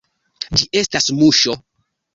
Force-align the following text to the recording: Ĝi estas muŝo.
Ĝi 0.61 0.69
estas 0.83 1.11
muŝo. 1.21 1.59